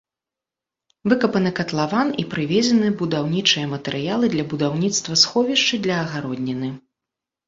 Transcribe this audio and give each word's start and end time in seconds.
Выкапаны 1.11 1.49
катлаван 1.59 2.07
і 2.23 2.23
прывезены 2.31 2.89
будаўнічыя 3.01 3.65
матэрыялы 3.73 4.25
для 4.37 4.45
будаўніцтва 4.55 5.13
сховішчы 5.25 5.79
для 5.85 5.99
агародніны. 6.07 6.71